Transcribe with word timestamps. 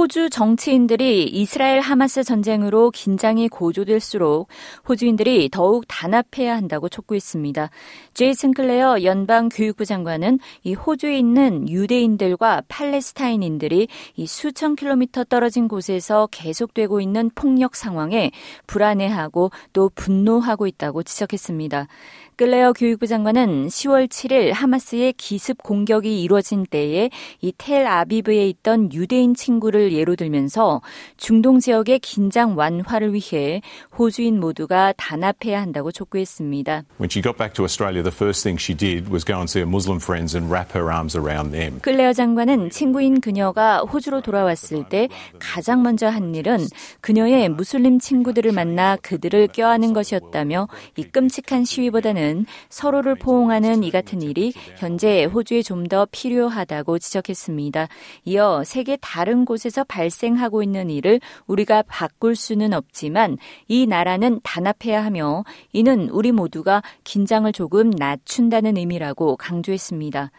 호주 0.00 0.30
정치인들이 0.30 1.24
이스라엘 1.24 1.80
하마스 1.80 2.24
전쟁으로 2.24 2.90
긴장이 2.90 3.50
고조될수록 3.50 4.48
호주인들이 4.88 5.50
더욱 5.52 5.84
단합해야 5.88 6.56
한다고 6.56 6.88
촉구했습니다. 6.88 7.68
제이슨 8.14 8.54
클레어 8.54 9.02
연방 9.02 9.50
교육부 9.50 9.84
장관은 9.84 10.38
이 10.62 10.72
호주에 10.72 11.18
있는 11.18 11.68
유대인들과 11.68 12.62
팔레스타인인들이 12.68 13.88
이 14.16 14.26
수천 14.26 14.76
킬로미터 14.76 15.24
떨어진 15.24 15.68
곳에서 15.68 16.28
계속되고 16.30 17.02
있는 17.02 17.30
폭력 17.34 17.76
상황에 17.76 18.30
불안해하고 18.66 19.50
또 19.74 19.90
분노하고 19.94 20.66
있다고 20.66 21.02
지적했습니다. 21.02 21.88
클레어 22.36 22.72
교육부 22.72 23.06
장관은 23.06 23.66
10월 23.66 24.08
7일 24.08 24.54
하마스의 24.54 25.12
기습 25.12 25.62
공격이 25.62 26.22
이루어진 26.22 26.64
때에 26.64 27.10
이 27.42 27.52
텔 27.58 27.86
아비브에 27.86 28.48
있던 28.48 28.94
유대인 28.94 29.34
친구를 29.34 29.89
예로 29.92 30.16
들면서 30.16 30.80
중동 31.16 31.58
지역의 31.60 31.98
긴장 31.98 32.56
완화를 32.56 33.12
위해 33.12 33.60
호주인 33.98 34.40
모두가 34.40 34.94
단합해야 34.96 35.60
한다고 35.60 35.92
촉구했습니다. 35.92 36.84
When 36.98 37.10
she 37.10 37.20
got 37.22 37.36
back 37.36 37.52
to 37.54 37.64
Australia, 37.64 38.02
the 38.02 38.14
first 38.14 38.42
thing 38.42 38.56
she 38.58 38.76
did 38.76 39.10
was 39.10 39.24
go 39.24 39.36
and 39.36 39.50
see 39.50 39.60
her 39.60 39.68
Muslim 39.68 39.98
friends 40.00 40.36
and 40.36 40.50
wrap 40.50 40.72
her 40.72 40.90
arms 40.90 41.16
around 41.18 41.50
them. 41.52 41.80
클레어 41.80 42.12
장관은 42.12 42.70
친구인 42.70 43.20
그녀가 43.20 43.80
호주로 43.80 44.22
돌아왔을 44.22 44.88
때 44.88 45.08
가장 45.38 45.82
먼저 45.82 46.08
한 46.08 46.34
일은 46.34 46.58
그녀의 47.00 47.50
무슬림 47.50 47.98
친구들을 47.98 48.52
만나 48.52 48.96
그들을 49.02 49.48
껴안는 49.48 49.92
것이었다며 49.92 50.68
이 50.96 51.02
끔찍한 51.02 51.64
시위보다는 51.64 52.46
서로를 52.70 53.16
포옹하는 53.16 53.82
이 53.82 53.90
같은 53.90 54.22
일이 54.22 54.52
현재 54.78 55.24
호주에 55.24 55.62
좀 55.62 55.80
더 55.90 56.06
필요하다고 56.12 56.98
지적했습니다. 57.00 57.88
이어 58.26 58.62
세계 58.64 58.96
다른 59.00 59.44
곳에서 59.44 59.69
발생하고 59.84 60.62
있는 60.62 60.90
일을 60.90 61.20
우리가 61.46 61.82
바꿀 61.82 62.36
수는 62.36 62.72
없지만 62.72 63.38
이 63.68 63.86
나라는 63.86 64.40
단합해야 64.42 65.04
하며 65.04 65.44
이는 65.72 66.08
우리 66.10 66.32
모두가 66.32 66.82
긴장을 67.04 67.50
조금 67.52 67.90
낮춘다는 67.90 68.76
의미라고 68.76 69.36
강조했습니다. 69.36 70.30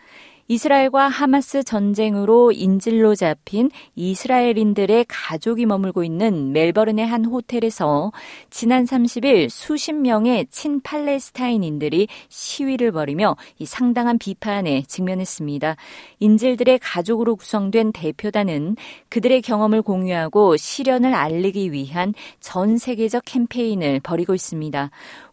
이스라엘과 0.52 1.08
하마스 1.08 1.64
전쟁으로 1.64 2.52
인질로 2.52 3.16
잡힌 3.16 3.72
이스라엘인들의 3.96 5.06
가족이 5.08 5.66
머물고 5.66 6.04
있는 6.04 6.52
멜버른의 6.52 7.08
한 7.08 7.24
호텔에서 7.24 8.12
지난 8.50 8.84
30일 8.84 9.48
수십 9.50 9.94
명의 9.94 10.46
친팔레스타인인들이 10.52 12.10
시위를 12.28 12.92
벌이며 12.92 13.38
이 13.60 13.66
상당한 13.66 14.18
비판에 14.18 14.84
직면했습니다. 14.90 15.78
인질들의 16.20 16.80
가족으로 16.80 17.38
구성된 17.38 17.94
대표단은 17.94 18.76
그들의 19.08 19.42
경험을 19.44 19.82
공유하고 19.82 20.58
시련을 20.58 21.14
알리기 21.14 21.72
위한 21.72 22.14
전 22.42 22.78
세계적 22.78 23.24
캠페인을 23.24 24.02
벌이고 24.02 24.36
있습니다. 24.36 24.92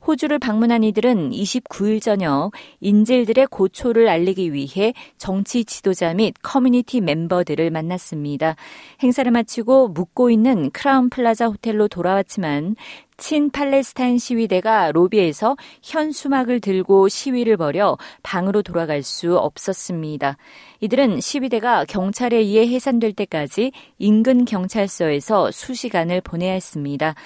호주를 0.09 0.39
방문한 0.39 0.85
이들은 0.85 1.33
29일 1.33 2.01
저녁 2.01 2.53
인질들의 2.81 3.47
고초를 3.49 4.09
알리기 4.09 4.55
위해 4.55 4.95
정치 5.19 5.67
지도자 5.67 6.15
및 6.15 6.33
커뮤니티 6.43 7.03
멤버들을 7.03 7.71
만났습니다. 7.71 8.57
행사를 9.03 9.31
마치고 9.31 9.89
묵고 9.89 10.31
있는 10.31 10.71
크라운 10.71 11.11
플라자 11.11 11.49
호텔로 11.49 11.89
돌아왔지만 11.89 12.75
친 13.19 13.51
팔레스타인 13.51 14.17
시위대가 14.17 14.93
로비에서 14.93 15.57
현수막을 15.83 16.61
들고 16.61 17.09
시위를 17.09 17.57
벌여 17.57 17.99
방으로 18.23 18.63
돌아갈 18.63 19.03
수 19.03 19.37
없었습니다. 19.37 20.37
이들은 20.81 21.21
시위대가 21.21 21.85
경찰에 21.85 22.37
의해 22.37 22.69
해산될 22.69 23.13
때까지 23.15 23.73
인근 23.99 24.45
경찰서에서 24.45 25.51
수시간을 25.51 26.21
보내야 26.21 26.53
했습니다. 26.53 27.17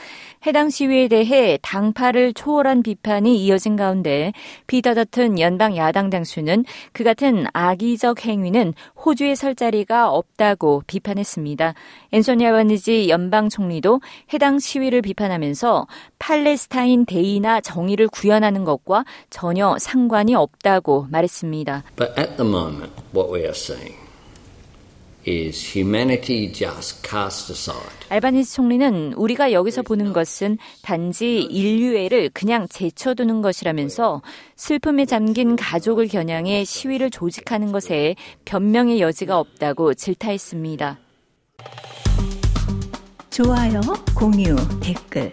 해당 0.47 0.71
시위에 0.71 1.09
대해 1.09 1.59
당파를 1.61 2.33
초월한 2.33 2.83
비판이 2.83 3.45
이어진 3.45 3.77
가운데 3.77 4.33
피터 4.67 4.95
더튼 4.95 5.39
연방 5.39 5.77
야당 5.77 6.09
당수는 6.09 6.65
그 6.93 7.05
같은 7.05 7.45
악의적 7.53 8.25
행위는 8.25 8.73
호주에 9.05 9.35
설 9.35 9.55
자리가 9.55 10.11
없다고 10.11 10.85
비판했습니다. 10.87 11.75
앤소니 12.13 12.47
아바니지 12.47 13.11
연방 13.11 13.51
총리도 13.51 14.01
해당 14.33 14.59
시위를 14.59 15.03
비판하면 15.03 15.53
서 15.83 15.87
팔레스타인 16.19 17.05
대의나 17.05 17.61
정의를 17.61 18.09
구현하는 18.09 18.65
것과 18.65 19.05
전혀 19.31 19.77
상관이 19.79 20.35
없다고 20.35 21.09
말했습니다. 21.11 21.83
But 21.97 22.13
at 22.19 22.37
the 22.37 22.49
moment, 22.49 22.93
what 23.15 23.33
we 23.33 23.41
are 23.41 23.51
saying 23.51 23.97
is 25.27 25.77
humanity 25.77 26.53
just 26.53 27.09
cast 27.09 27.51
aside. 27.53 28.07
알바니스 28.09 28.55
총리는 28.55 29.15
우리가 29.15 29.53
여기서 29.53 29.83
보는 29.83 30.13
것은 30.13 30.59
단지 30.83 31.41
인류애를 31.41 32.31
그냥 32.33 32.67
제쳐두는 32.69 33.43
것이라면서 33.43 34.23
슬픔에 34.57 35.05
잠긴 35.07 35.57
가족을 35.57 36.09
겨냥해 36.09 36.65
시위를 36.65 37.11
조직하는 37.11 37.73
것에 37.73 38.17
변명의 38.45 39.01
여지가 39.01 39.39
없다고 39.39 39.95
질타했습니다. 39.95 40.99
좋아요, 43.31 43.81
공유, 44.15 44.55
댓글, 44.83 45.33